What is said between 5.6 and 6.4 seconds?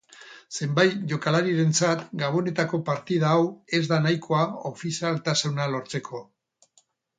lortzeko.